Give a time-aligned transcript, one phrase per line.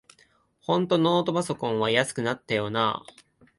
[0.61, 3.03] ほんとノートパソコンは安くなったよな
[3.39, 3.45] あ